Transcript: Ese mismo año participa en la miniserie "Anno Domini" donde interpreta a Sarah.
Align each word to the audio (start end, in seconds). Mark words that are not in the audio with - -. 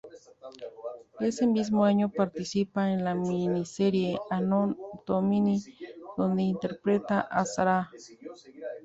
Ese 1.27 1.45
mismo 1.45 1.85
año 1.85 2.09
participa 2.11 2.91
en 2.91 3.03
la 3.03 3.13
miniserie 3.13 4.17
"Anno 4.31 4.75
Domini" 5.05 5.61
donde 6.17 6.41
interpreta 6.41 7.19
a 7.21 7.45
Sarah. 7.45 7.91